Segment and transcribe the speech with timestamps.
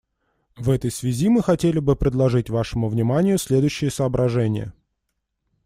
[0.57, 4.73] В этой связи мы хотели бы предложить вашему вниманию следующие соображения.